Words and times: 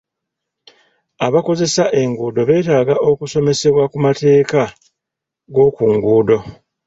Abakozesa 1.25 1.83
enguudo 2.01 2.41
beetaaga 2.49 2.95
okusomesebwa 3.09 3.83
ku 3.91 3.97
amateeka 3.99 4.61
g'oku 5.53 5.83
nguudo. 5.93 6.37